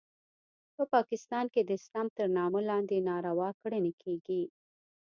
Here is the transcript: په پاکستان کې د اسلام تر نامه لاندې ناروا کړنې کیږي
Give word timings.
په 0.75 0.83
پاکستان 0.93 1.45
کې 1.53 1.61
د 1.63 1.69
اسلام 1.79 2.07
تر 2.17 2.27
نامه 2.37 2.59
لاندې 2.69 2.97
ناروا 3.09 3.49
کړنې 3.61 3.93
کیږي 4.01 4.41